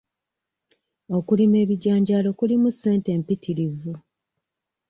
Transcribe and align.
Okulima 1.17 1.55
ebijanjaalo 1.63 2.29
kulimu 2.39 2.69
ssente 2.73 3.09
mpitirivu. 3.19 3.93